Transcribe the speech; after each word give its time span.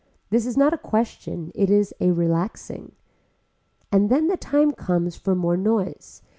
This 0.31 0.47
is 0.47 0.57
not 0.57 0.73
a 0.73 0.79
question, 0.79 1.51
it 1.53 1.69
is 1.69 1.93
a 1.99 2.09
relaxing. 2.09 2.93
And 3.91 4.09
then 4.09 4.29
the 4.29 4.35
time 4.35 4.71
comes 4.71 5.15
for 5.15 5.35
more 5.35 5.55
noise. 5.57 6.23